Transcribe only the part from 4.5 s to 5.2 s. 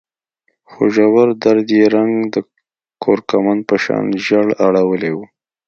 اړولی و.